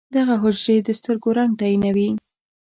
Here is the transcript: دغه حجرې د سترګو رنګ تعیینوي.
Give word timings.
دغه 0.15 0.33
حجرې 0.43 0.75
د 0.83 0.89
سترګو 0.99 1.29
رنګ 1.37 1.51
تعیینوي. 1.59 2.09